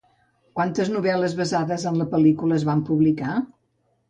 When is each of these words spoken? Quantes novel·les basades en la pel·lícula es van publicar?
Quantes 0.59 0.87
novel·les 0.93 1.35
basades 1.41 1.85
en 1.91 2.01
la 2.01 2.09
pel·lícula 2.15 2.59
es 2.61 2.67
van 2.71 2.83
publicar? 2.89 3.37